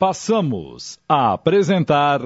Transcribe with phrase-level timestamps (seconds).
[0.00, 2.20] Passamos a apresentar.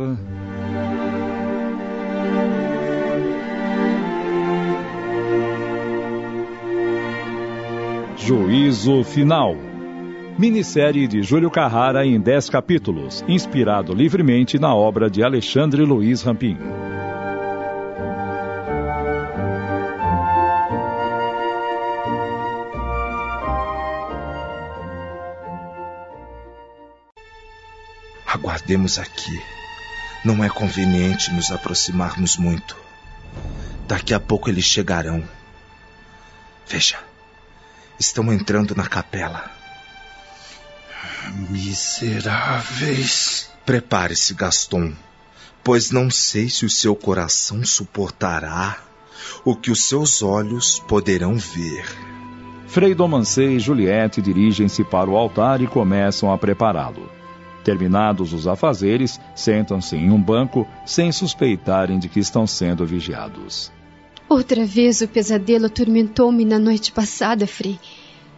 [8.15, 9.57] Juízo Final.
[10.39, 16.59] Minissérie de Júlio Carrara em 10 capítulos, inspirado livremente na obra de Alexandre Luiz Rampin.
[28.63, 29.43] Aguardemos aqui.
[30.25, 32.77] Não é conveniente nos aproximarmos muito.
[33.89, 35.29] Daqui a pouco eles chegarão.
[36.69, 37.01] Veja,
[37.99, 39.51] estão entrando na capela.
[41.51, 42.71] Miseráveis.
[43.67, 44.95] Prepare-se, Gaston,
[45.65, 48.79] pois não sei se o seu coração suportará
[49.45, 51.85] o que os seus olhos poderão ver.
[52.69, 57.22] Frei Domancei e Juliette dirigem-se para o altar e começam a prepará-lo.
[57.65, 63.71] Terminados os afazeres, sentam-se em um banco sem suspeitarem de que estão sendo vigiados.
[64.29, 67.79] Outra vez o pesadelo atormentou-me na noite passada, Frei.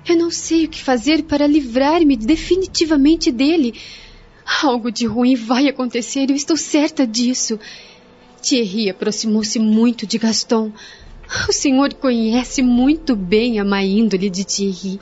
[0.06, 3.75] Eu não sei o que fazer para livrar-me definitivamente dele.
[4.62, 7.59] Algo de ruim vai acontecer, eu estou certa disso.
[8.42, 10.70] Thierry aproximou-se muito de Gaston.
[11.48, 15.00] O senhor conhece muito bem a má índole de Thierry.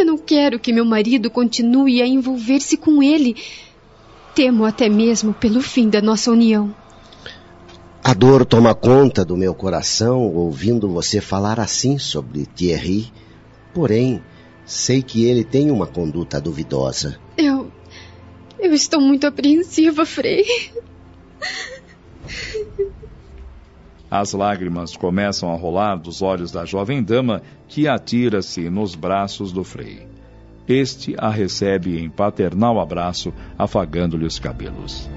[0.00, 3.36] Eu não quero que meu marido continue a envolver-se com ele.
[4.34, 6.74] Temo até mesmo pelo fim da nossa união.
[8.02, 13.12] A dor toma conta do meu coração ouvindo você falar assim sobre Thierry.
[13.74, 14.22] Porém,
[14.64, 17.20] sei que ele tem uma conduta duvidosa.
[17.36, 17.70] Eu.
[18.58, 20.46] Eu estou muito apreensiva, Frei.
[24.10, 29.62] As lágrimas começam a rolar dos olhos da jovem dama que atira-se nos braços do
[29.62, 30.08] Frei.
[30.66, 35.08] Este a recebe em paternal abraço, afagando-lhe os cabelos.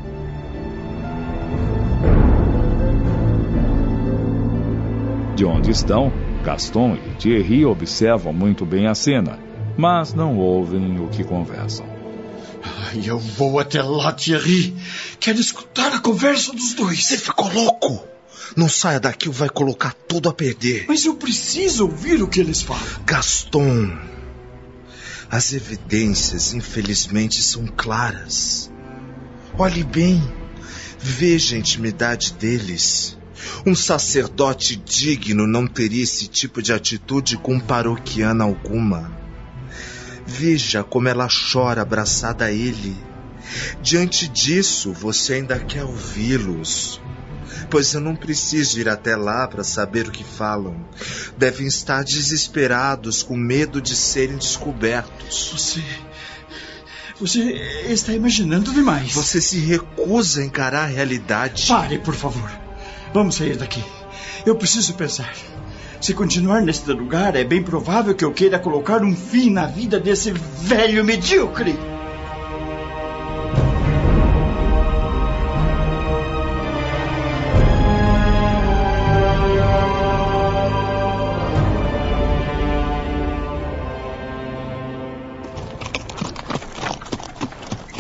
[5.36, 6.14] De onde estão,
[6.44, 9.40] Gaston e Thierry observam muito bem a cena,
[9.76, 11.88] mas não ouvem o que conversam.
[13.04, 14.76] Eu vou até lá, Thierry.
[15.20, 17.04] Quero escutar a conversa dos dois.
[17.04, 18.13] Você ficou louco?
[18.56, 20.86] Não saia daqui ou vai colocar tudo a perder.
[20.88, 22.84] Mas eu preciso ouvir o que eles falam.
[23.06, 23.98] Gaston,
[25.30, 28.72] as evidências, infelizmente, são claras.
[29.58, 30.22] Olhe bem,
[31.00, 33.18] veja a intimidade deles.
[33.66, 39.12] Um sacerdote digno não teria esse tipo de atitude com paroquiana alguma.
[40.26, 42.96] Veja como ela chora abraçada a ele.
[43.82, 47.02] Diante disso, você ainda quer ouvi-los.
[47.74, 50.76] Pois eu não preciso ir até lá para saber o que falam.
[51.36, 55.50] Devem estar desesperados, com medo de serem descobertos.
[55.52, 55.84] Você.
[57.20, 57.42] Você
[57.88, 59.14] está imaginando demais.
[59.14, 61.66] Você se recusa a encarar a realidade.
[61.68, 62.48] Pare, por favor.
[63.12, 63.84] Vamos sair daqui.
[64.46, 65.34] Eu preciso pensar.
[66.00, 70.00] Se continuar neste lugar, é bem provável que eu queira colocar um fim na vida
[70.00, 71.76] desse velho medíocre.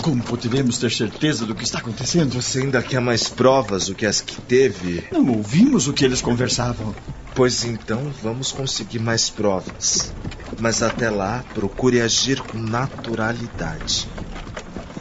[0.03, 2.34] Como poderemos ter certeza do que está acontecendo?
[2.34, 5.02] Você ainda quer mais provas do que as que teve?
[5.14, 6.94] Não ouvimos o que eles conversavam.
[7.34, 10.13] Pois então vamos conseguir mais provas.
[10.59, 14.09] Mas até lá, procure agir com naturalidade.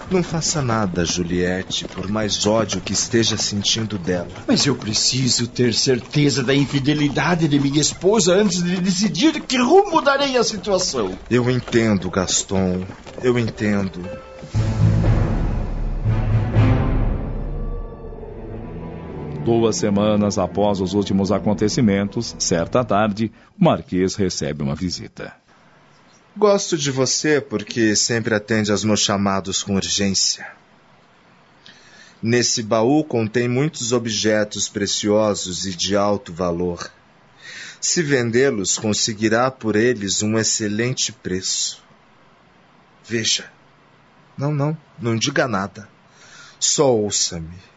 [0.08, 4.30] Não faça nada, Juliette, por mais ódio que esteja sentindo dela.
[4.46, 10.00] Mas eu preciso ter certeza da infidelidade de minha esposa antes de decidir que rumo
[10.00, 11.18] darei a situação.
[11.28, 12.86] Eu entendo, Gaston.
[13.20, 14.00] Eu entendo.
[19.44, 25.34] Duas semanas após os últimos acontecimentos, certa tarde, o Marquês recebe uma visita.
[26.36, 30.46] Gosto de você porque sempre atende aos meus chamados com urgência.
[32.22, 36.88] Nesse baú contém muitos objetos preciosos e de alto valor.
[37.80, 41.82] Se vendê-los, conseguirá por eles um excelente preço.
[43.04, 43.50] Veja.
[44.38, 45.88] Não, não, não diga nada.
[46.60, 47.71] Só ouça-me.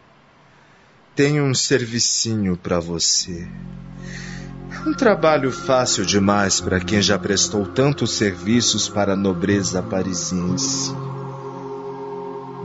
[1.15, 3.47] Tenho um servicinho para você.
[4.85, 10.91] Um trabalho fácil demais para quem já prestou tantos serviços para a nobreza parisiense.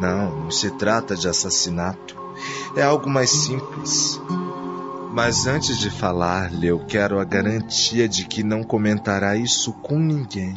[0.00, 2.17] Não, não se trata de assassinato.
[2.75, 4.20] É algo mais simples.
[5.12, 10.56] Mas antes de falar-lhe, eu quero a garantia de que não comentará isso com ninguém.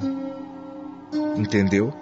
[1.38, 1.94] Entendeu?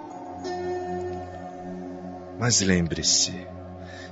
[2.40, 3.51] Mas lembre-se,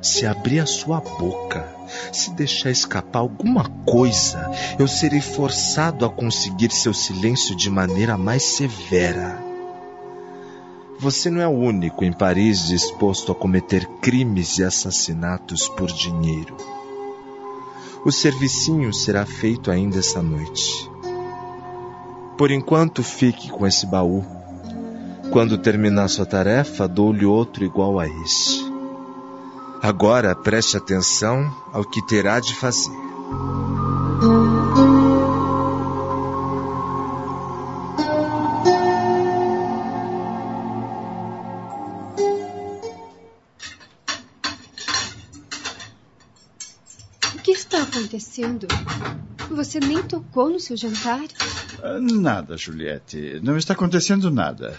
[0.03, 1.69] se abrir a sua boca,
[2.13, 8.43] se deixar escapar alguma coisa, eu serei forçado a conseguir seu silêncio de maneira mais
[8.43, 9.43] severa.
[10.99, 16.57] Você não é o único em Paris disposto a cometer crimes e assassinatos por dinheiro.
[18.05, 20.91] O servicinho será feito ainda essa noite.
[22.37, 24.25] Por enquanto, fique com esse baú.
[25.31, 28.70] Quando terminar sua tarefa, dou-lhe outro igual a este.
[29.83, 32.91] Agora preste atenção ao que terá de fazer.
[47.35, 48.67] O que está acontecendo?
[49.51, 51.21] Você nem tocou no seu jantar?
[52.01, 53.41] Nada, Juliette.
[53.43, 54.79] Não está acontecendo nada.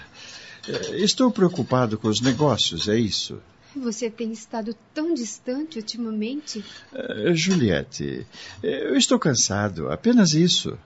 [0.68, 3.40] Eh, Estou preocupado com os negócios, é isso.
[3.76, 6.64] Você tem estado tão distante ultimamente.
[6.94, 8.26] Eh, Juliette,
[8.62, 10.78] eu estou cansado, apenas isso.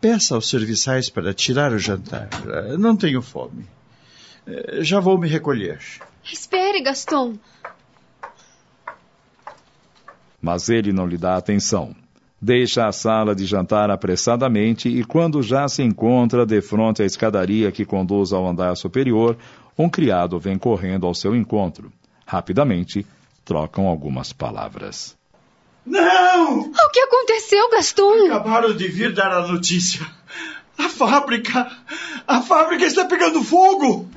[0.00, 2.28] Peça aos serviçais para tirar o jantar.
[2.48, 3.66] Eh, Não tenho fome.
[4.46, 5.78] Eh, Já vou me recolher.
[6.24, 7.34] Espere, Gaston.
[10.40, 11.94] Mas ele não lhe dá atenção.
[12.40, 17.70] Deixa a sala de jantar apressadamente e, quando já se encontra de frente à escadaria
[17.70, 19.36] que conduz ao andar superior,
[19.78, 21.92] um criado vem correndo ao seu encontro.
[22.32, 23.06] Rapidamente,
[23.44, 25.14] trocam algumas palavras.
[25.84, 26.60] Não!
[26.60, 28.24] O que aconteceu, Gaston?
[28.28, 30.00] Acabaram de vir dar a notícia.
[30.78, 31.70] A fábrica!
[32.26, 34.08] A fábrica está pegando fogo!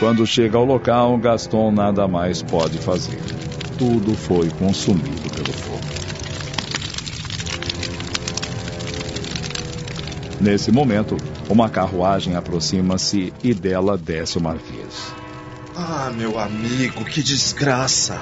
[0.00, 3.22] Quando chega ao local, Gaston nada mais pode fazer.
[3.78, 5.71] Tudo foi consumido pelo fogo.
[10.42, 11.16] Nesse momento,
[11.48, 15.14] uma carruagem aproxima-se e dela desce o marquês.
[15.76, 18.20] Ah, meu amigo, que desgraça!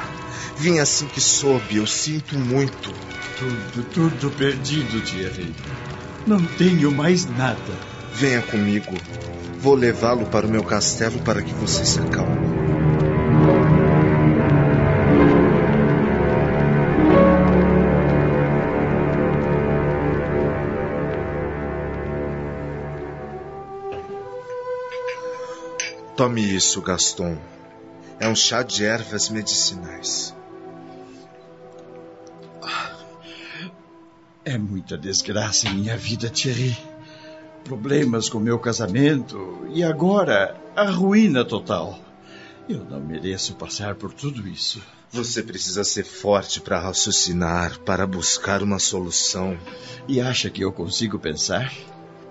[0.58, 2.92] Vim assim que soube, eu sinto muito.
[3.38, 5.54] Tudo, tudo perdido, Thierry.
[6.26, 7.56] Não tenho mais nada.
[8.12, 8.94] Venha comigo.
[9.58, 12.39] Vou levá-lo para o meu castelo para que você se acalme.
[26.20, 27.38] Tome isso, Gaston.
[28.18, 30.36] É um chá de ervas medicinais.
[34.44, 36.76] É muita desgraça em minha vida, Thierry.
[37.64, 41.98] Problemas com meu casamento e agora a ruína total.
[42.68, 44.82] Eu não mereço passar por tudo isso.
[45.10, 49.58] Você precisa ser forte para raciocinar, para buscar uma solução.
[50.06, 51.72] E acha que eu consigo pensar?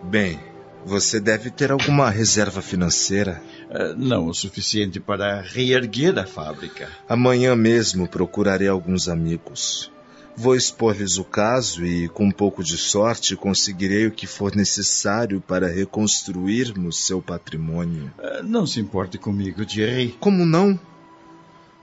[0.03, 0.39] Bem,
[0.85, 3.41] você deve ter alguma reserva financeira.
[3.69, 6.89] Ah, Não o suficiente para reerguer a fábrica.
[7.07, 9.91] Amanhã mesmo procurarei alguns amigos.
[10.35, 15.41] Vou expor-lhes o caso e, com um pouco de sorte, conseguirei o que for necessário
[15.41, 18.11] para reconstruirmos seu patrimônio.
[18.17, 20.15] Ah, Não se importe comigo, Thierry.
[20.19, 20.79] Como não?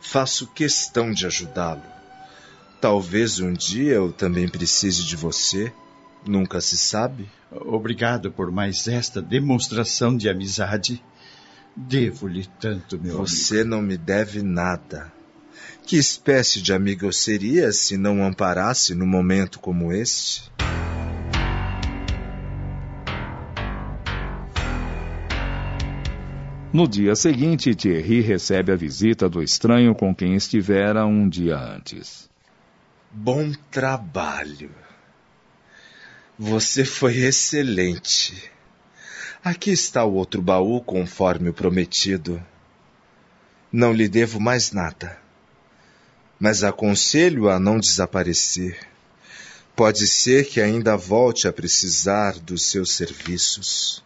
[0.00, 1.82] Faço questão de ajudá-lo.
[2.81, 5.72] Talvez um dia eu também precise de você.
[6.26, 7.28] Nunca se sabe.
[7.50, 11.02] Obrigado por mais esta demonstração de amizade.
[11.76, 15.12] Devo-lhe tanto, meu Você não me deve nada.
[15.86, 20.50] Que espécie de amigo eu seria se não o amparasse num momento como este?
[26.72, 32.28] No dia seguinte, Thierry recebe a visita do estranho com quem estivera um dia antes.
[33.12, 34.85] Bom trabalho.
[36.38, 38.50] Você foi excelente.
[39.43, 42.44] Aqui está o outro baú conforme o prometido.
[43.72, 45.19] Não lhe devo mais nada.
[46.38, 48.78] Mas aconselho a não desaparecer.
[49.74, 54.05] Pode ser que ainda volte a precisar dos seus serviços.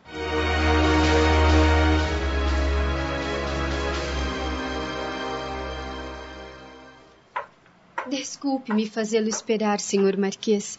[8.09, 10.77] Desculpe-me fazê-lo esperar, senhor Marquês.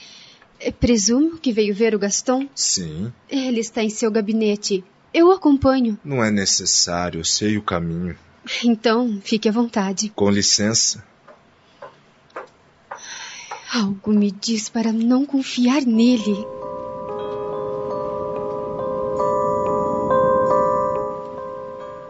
[0.63, 2.47] Eh, Presumo que veio ver o Gaston?
[2.55, 4.83] Sim, Ele está em seu gabinete.
[5.13, 5.97] Eu o acompanho.
[6.03, 8.15] não é necessário, eu sei o caminho.
[8.63, 10.09] Então, fique à vontade.
[10.15, 11.03] Com licença.
[13.73, 16.45] Algo me diz para não confiar nele.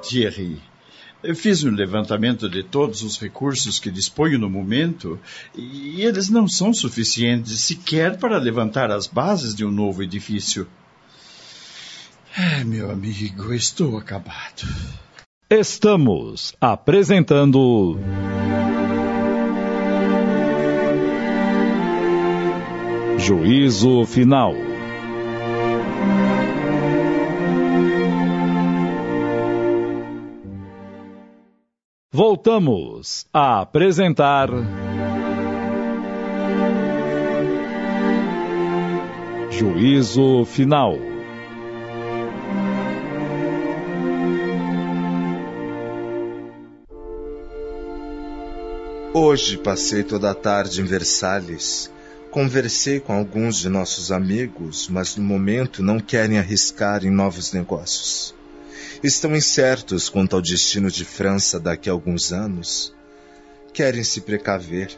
[0.01, 0.61] Thierry,
[1.23, 5.19] Eu fiz um levantamento de todos os recursos que disponho no momento
[5.55, 10.67] e eles não são suficientes sequer para levantar as bases de um novo edifício.
[12.35, 14.67] É, meu amigo, estou acabado.
[15.47, 17.99] Estamos apresentando.
[23.19, 24.70] Juízo Final.
[32.13, 34.49] Voltamos a apresentar.
[39.49, 40.97] Juízo Final.
[49.13, 51.89] Hoje passei toda a tarde em Versalhes.
[52.29, 58.35] Conversei com alguns de nossos amigos, mas no momento não querem arriscar em novos negócios
[59.03, 62.93] estão incertos quanto ao destino de França daqui a alguns anos.
[63.73, 64.91] Querem se precaver.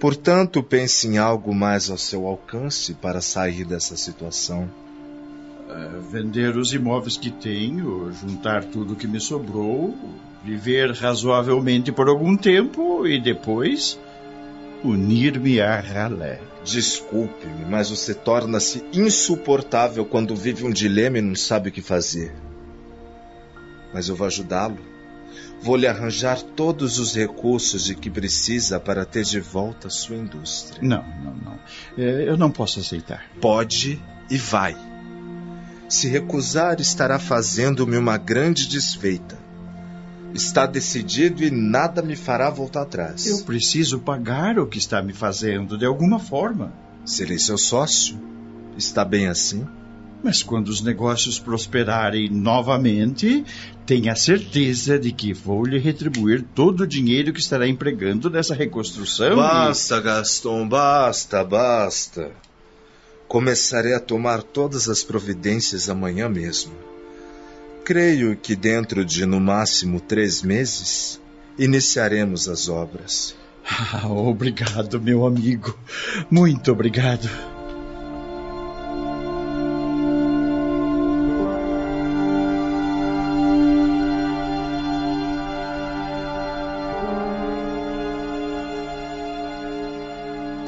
[0.00, 4.68] Portanto, pense em algo mais ao seu alcance para sair dessa situação.
[5.68, 9.94] É, vender os imóveis que tenho, juntar tudo que me sobrou,
[10.44, 13.98] viver razoavelmente por algum tempo e depois
[14.82, 16.40] unir-me a Ralé.
[16.64, 22.32] Desculpe-me, mas você torna-se insuportável quando vive um dilema e não sabe o que fazer
[23.92, 24.78] mas eu vou ajudá-lo.
[25.60, 30.80] Vou lhe arranjar todos os recursos de que precisa para ter de volta sua indústria.
[30.82, 31.58] Não, não, não.
[31.96, 33.24] É, eu não posso aceitar.
[33.40, 34.76] Pode e vai.
[35.88, 39.38] Se recusar, estará fazendo-me uma grande desfeita.
[40.34, 43.26] Está decidido e nada me fará voltar atrás.
[43.26, 46.72] Eu preciso pagar o que está me fazendo de alguma forma.
[47.04, 48.18] Serei seu sócio.
[48.76, 49.66] Está bem assim?
[50.22, 53.44] Mas quando os negócios prosperarem novamente,
[53.84, 59.36] tenha certeza de que vou lhe retribuir todo o dinheiro que estará empregando nessa reconstrução.
[59.36, 60.00] Basta, e...
[60.00, 62.30] Gaston, basta, basta.
[63.26, 66.72] Começarei a tomar todas as providências amanhã mesmo.
[67.84, 71.20] Creio que dentro de no máximo três meses
[71.58, 73.34] iniciaremos as obras.
[73.64, 75.78] Ah, obrigado, meu amigo.
[76.28, 77.30] Muito obrigado.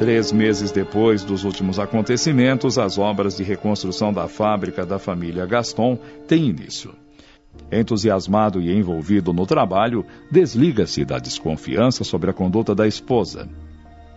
[0.04, 5.98] Três meses depois dos últimos acontecimentos, as obras de reconstrução da fábrica da família Gaston
[6.28, 6.94] têm início.
[7.72, 13.48] Entusiasmado e envolvido no trabalho, desliga-se da desconfiança sobre a conduta da esposa.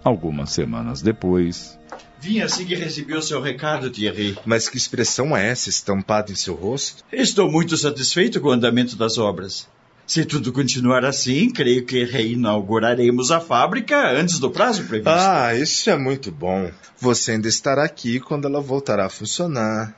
[0.03, 1.79] Algumas semanas depois.
[2.19, 4.37] Vim assim que recebi o seu recado, Thierry.
[4.45, 7.01] Mas que expressão é essa estampada em seu rosto?
[7.13, 9.69] Estou muito satisfeito com o andamento das obras.
[10.07, 15.09] Se tudo continuar assim, creio que reinauguraremos a fábrica antes do prazo previsto.
[15.09, 16.71] Ah, isso é muito bom.
[16.97, 19.93] Você ainda estará aqui quando ela voltará a funcionar.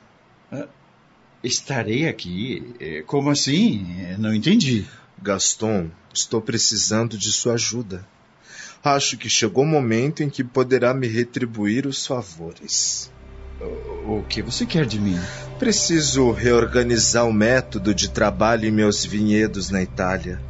[0.50, 0.66] Ah,
[1.44, 2.74] estarei aqui?
[2.80, 3.86] É, como assim?
[4.00, 4.84] É, não entendi.
[5.22, 8.04] Gaston, estou precisando de sua ajuda.
[8.82, 13.12] Acho que chegou o momento em que poderá me retribuir os favores.
[14.06, 15.18] O que você quer de mim?
[15.58, 20.40] Preciso reorganizar o método de trabalho em meus vinhedos na Itália.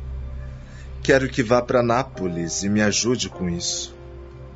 [1.03, 3.95] Quero que vá para Nápoles e me ajude com isso.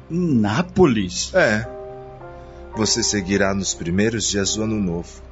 [0.09, 1.35] Nápoles?
[1.35, 1.67] É.
[2.77, 5.23] Você seguirá nos primeiros dias do ano novo.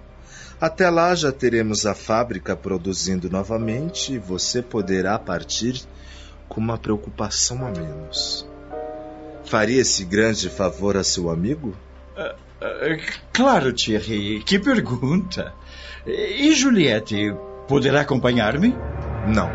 [0.61, 5.83] Até lá já teremos a fábrica produzindo novamente e você poderá partir
[6.49, 8.47] com uma preocupação a menos.
[9.45, 11.77] Faria esse grande favor a seu amigo?
[12.17, 12.37] Uh,
[13.33, 14.43] claro, Thierry.
[14.45, 15.55] Que pergunta.
[16.07, 17.35] E Juliette
[17.69, 18.75] poderá acompanhar-me?
[19.27, 19.51] Não.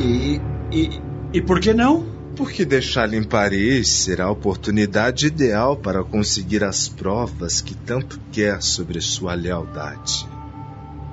[0.00, 0.40] E,
[0.72, 1.00] e,
[1.32, 2.04] e por que não?
[2.36, 8.62] Porque deixá-la em Paris será a oportunidade ideal para conseguir as provas que tanto quer
[8.62, 10.26] sobre sua lealdade.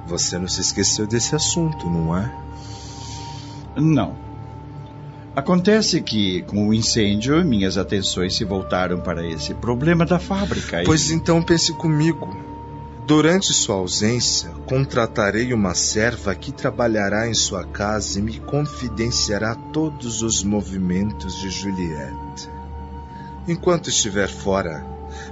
[0.08, 2.34] Você não se esqueceu desse assunto, não é?
[3.75, 4.26] Não.
[5.38, 10.82] Acontece que, com o incêndio, minhas atenções se voltaram para esse problema da fábrica.
[10.82, 10.84] E...
[10.84, 12.36] Pois então pense comigo.
[13.06, 20.24] Durante sua ausência, contratarei uma serva que trabalhará em sua casa e me confidenciará todos
[20.24, 22.50] os movimentos de Juliette.
[23.48, 24.84] Enquanto estiver fora,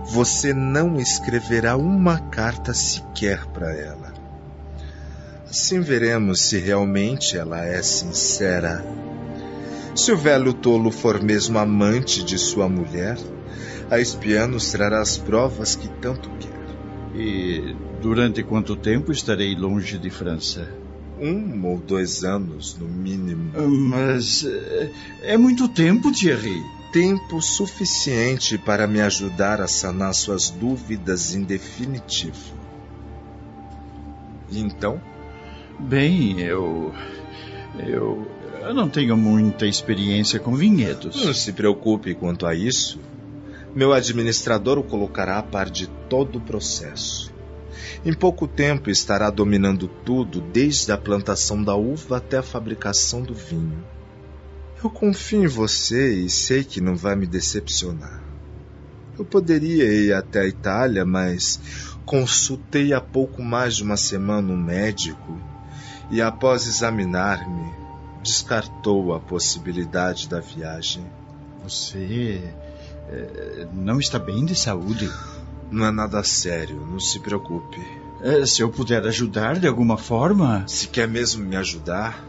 [0.05, 4.13] você não escreverá uma carta sequer para ela.
[5.49, 8.85] Assim veremos se realmente ela é sincera
[9.95, 13.17] se o velho tolo for mesmo amante de sua mulher,
[13.89, 16.55] a espiã nos trará as provas que tanto quer.
[17.15, 20.69] E durante quanto tempo estarei longe de França?
[21.19, 23.51] Um ou dois anos, no mínimo.
[23.89, 24.91] Mas é,
[25.23, 26.61] é muito tempo, Thierry.
[26.91, 32.53] Tempo suficiente para me ajudar a sanar suas dúvidas em definitivo.
[34.51, 35.01] E então?
[35.79, 36.93] Bem, eu.
[37.79, 38.27] Eu.
[38.65, 41.23] Eu não tenho muita experiência com vinhedos.
[41.23, 42.99] Não se preocupe quanto a isso.
[43.75, 47.31] Meu administrador o colocará a par de todo o processo.
[48.03, 53.35] Em pouco tempo estará dominando tudo, desde a plantação da uva até a fabricação do
[53.35, 53.83] vinho.
[54.83, 58.23] Eu confio em você e sei que não vai me decepcionar.
[59.15, 61.61] Eu poderia ir até a Itália, mas
[62.03, 65.39] consultei há pouco mais de uma semana um médico
[66.09, 67.84] e, após examinar-me,
[68.25, 71.05] descartou a possibilidade da viagem.
[71.63, 72.41] Você
[73.07, 75.09] é, não está bem de saúde?
[75.71, 77.79] Não é nada sério, não se preocupe.
[78.21, 80.63] É, se eu puder ajudar de alguma forma.
[80.67, 82.25] Se quer mesmo me ajudar,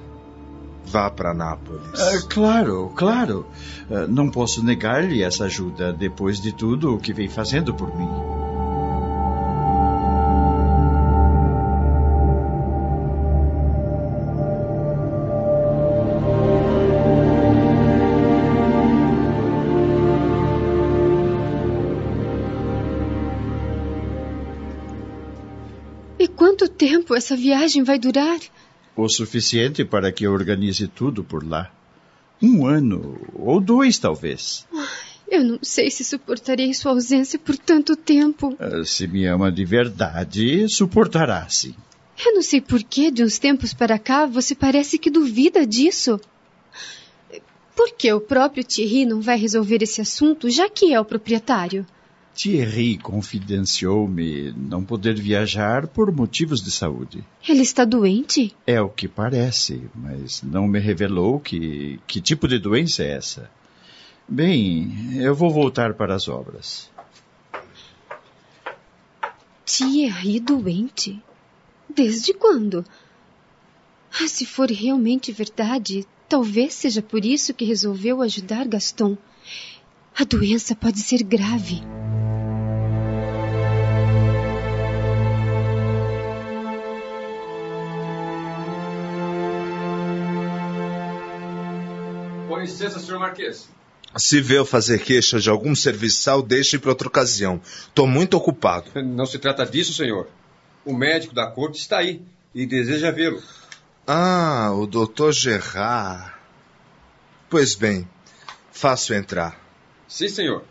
[0.84, 1.98] vá para Nápoles.
[1.98, 3.46] É, claro, claro.
[3.90, 8.35] É, não posso negar-lhe essa ajuda depois de tudo o que vem fazendo por mim.
[27.26, 28.38] Essa viagem vai durar?
[28.96, 31.72] O suficiente para que eu organize tudo por lá.
[32.40, 34.64] Um ano, ou dois, talvez.
[35.28, 38.56] Eu não sei se suportarei sua ausência por tanto tempo.
[38.60, 41.74] Ah, Se me ama de verdade, suportará, sim.
[42.24, 46.20] Eu não sei por que, de uns tempos para cá, você parece que duvida disso.
[47.74, 51.84] Por que o próprio Thierry não vai resolver esse assunto, já que é o proprietário?
[52.36, 57.24] Thierry confidenciou-me não poder viajar por motivos de saúde.
[57.48, 58.54] Ele está doente?
[58.66, 63.50] É o que parece, mas não me revelou que, que tipo de doença é essa.
[64.28, 66.90] Bem, eu vou voltar para as obras.
[69.64, 71.22] Thierry doente?
[71.88, 72.84] Desde quando?
[74.12, 79.16] Ah, se for realmente verdade, talvez seja por isso que resolveu ajudar Gaston.
[80.18, 81.82] A doença pode ser grave.
[92.66, 93.68] Licença, senhor Marquês.
[94.16, 97.60] Se eu fazer queixa de algum serviçal, deixe para outra ocasião.
[97.94, 98.90] Tô muito ocupado.
[99.02, 100.28] Não se trata disso, senhor.
[100.84, 102.22] O médico da corte está aí
[102.54, 103.42] e deseja vê-lo.
[104.06, 106.32] Ah, o doutor Gerard.
[107.50, 108.08] Pois bem,
[108.72, 109.60] faço entrar.
[110.08, 110.64] Sim, senhor.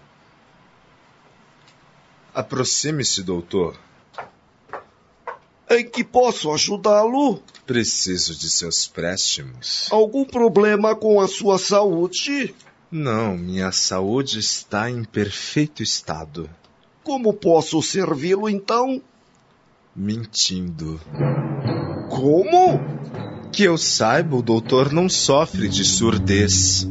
[2.33, 3.77] Aproxime-se, doutor.
[5.69, 7.41] Em que posso ajudá-lo?
[7.65, 9.87] Preciso de seus préstimos.
[9.91, 12.53] Algum problema com a sua saúde?
[12.91, 16.49] Não, minha saúde está em perfeito estado.
[17.03, 19.01] Como posso servi-lo então?
[19.95, 21.01] Mentindo.
[22.09, 22.79] Como?
[23.51, 26.87] Que eu saiba, o doutor não sofre de surdez.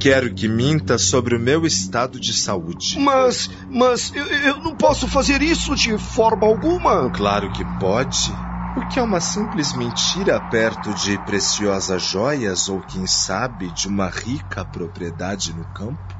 [0.00, 2.98] Quero que minta sobre o meu estado de saúde.
[2.98, 7.10] Mas, mas eu, eu não posso fazer isso de forma alguma.
[7.10, 8.32] Claro que pode.
[8.76, 14.08] O que é uma simples mentira perto de preciosas joias ou, quem sabe, de uma
[14.08, 16.14] rica propriedade no campo?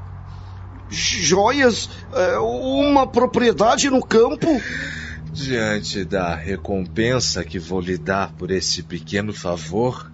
[0.87, 1.89] Joias?
[2.13, 4.47] É, uma propriedade no campo?
[5.33, 10.10] Diante da recompensa que vou lhe dar por esse pequeno favor,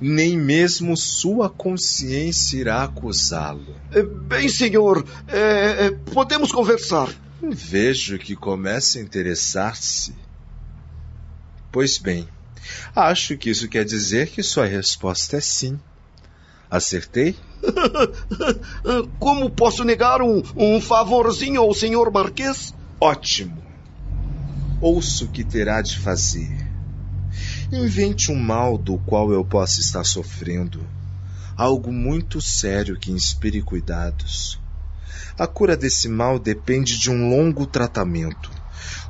[0.00, 3.74] nem mesmo sua consciência irá acusá-lo.
[3.92, 7.08] É, Bem, senhor, é, podemos conversar.
[7.42, 10.14] Vejo que começa a interessar-se.
[11.72, 12.28] Pois bem,
[12.94, 15.78] acho que isso quer dizer que sua resposta é sim.
[16.70, 17.34] Acertei?
[19.18, 22.74] Como posso negar um, um favorzinho ao senhor Marquês?
[23.00, 23.60] Ótimo.
[24.80, 26.59] Ouço o que terá de fazer.
[27.72, 30.84] Invente um mal do qual eu possa estar sofrendo.
[31.56, 34.58] Algo muito sério que inspire cuidados.
[35.38, 38.50] A cura desse mal depende de um longo tratamento.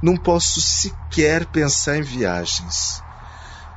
[0.02, 3.02] Não posso sequer pensar em viagens.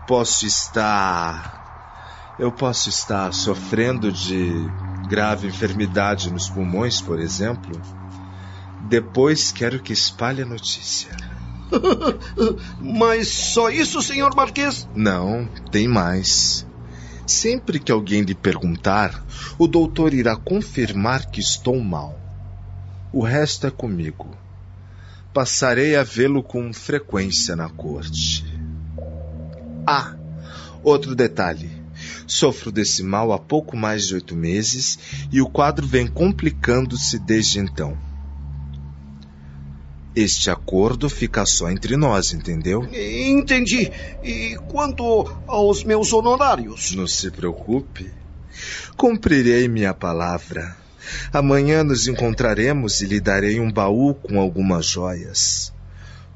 [0.06, 2.36] Posso estar.
[2.38, 4.52] Eu posso estar sofrendo de
[5.08, 7.82] grave enfermidade nos pulmões, por exemplo.
[8.82, 11.33] Depois quero que espalhe a notícia.
[12.80, 14.88] Mas só isso, senhor Marquês?
[14.96, 16.66] Não, tem mais.
[17.26, 19.26] Sempre que alguém lhe perguntar,
[19.58, 22.20] o doutor irá confirmar que estou mal.
[23.12, 24.36] O resto é comigo.
[25.34, 28.46] Passarei a vê-lo com frequência na corte.
[29.88, 30.16] Ah,
[30.84, 31.72] outro detalhe.
[32.28, 35.00] Sofro desse mal há pouco mais de oito meses
[35.32, 37.98] e o quadro vem complicando-se desde então.
[40.16, 42.88] Este acordo fica só entre nós, entendeu?
[42.94, 43.92] Entendi.
[44.24, 45.04] E quanto
[45.48, 46.94] aos meus honorários?
[46.94, 48.12] Não se preocupe.
[48.96, 50.78] Cumprirei minha palavra.
[51.32, 55.74] Amanhã nos encontraremos e lhe darei um baú com algumas joias.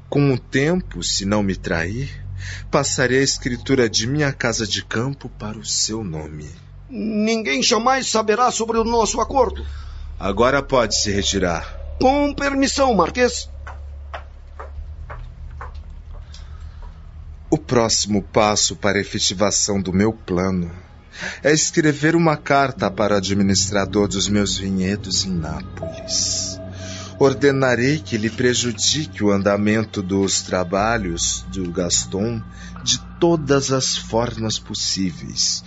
[0.08, 2.10] Com o tempo, se não me trair,
[2.70, 6.50] passarei a escritura de minha casa de campo para o seu nome.
[6.90, 9.64] Ninguém jamais saberá sobre o nosso acordo.
[10.18, 11.76] Agora pode se retirar.
[12.00, 13.48] Com permissão, Marquês.
[17.50, 20.70] O próximo passo para a efetivação do meu plano
[21.42, 26.60] é escrever uma carta para o administrador dos meus vinhedos em Nápoles.
[27.18, 32.42] Ordenarei que ele prejudique o andamento dos trabalhos do Gaston
[32.84, 35.64] de todas as formas possíveis,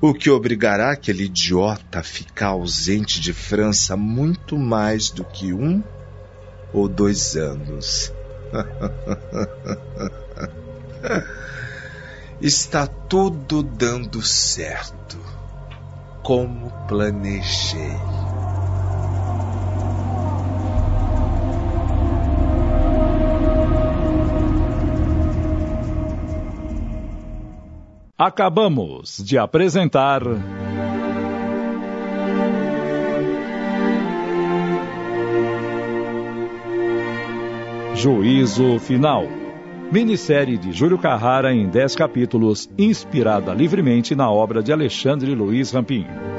[0.00, 5.80] o que obrigará aquele idiota a ficar ausente de França muito mais do que um
[6.72, 8.12] ou dois anos.
[12.40, 15.18] Está tudo dando certo,
[16.22, 17.96] como planejei.
[28.16, 30.22] Acabamos de apresentar.
[37.96, 39.43] Juízo Final
[39.94, 46.33] minissérie de Júlio Carrara em 10 capítulos, inspirada livremente na obra de Alexandre Luiz Rampinho.